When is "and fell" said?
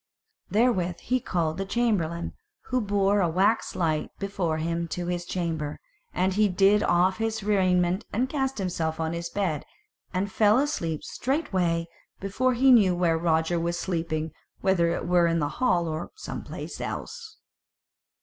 10.11-10.57